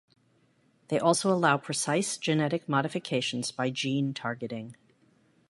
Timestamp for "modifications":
2.67-3.51